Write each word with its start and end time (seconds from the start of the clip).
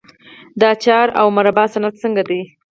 د 0.59 0.61
اچار 0.73 1.07
او 1.19 1.27
مربا 1.35 1.65
صنعت 1.73 1.95
څنګه 2.03 2.21
دی؟ 2.29 2.41